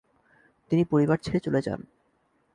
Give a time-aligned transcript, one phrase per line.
[0.71, 1.79] তিনি পরিবার ছেড়ে চলে যান।